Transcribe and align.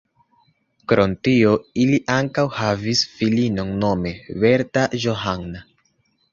Krom 0.91 1.13
tio 1.27 1.51
ili 1.83 1.99
ankaŭ 2.15 2.47
havis 2.61 3.05
filinon 3.21 3.73
nome 3.87 4.17
Berta 4.43 4.89
Johanna. 5.07 5.67